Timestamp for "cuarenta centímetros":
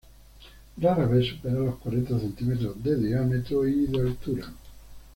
1.75-2.83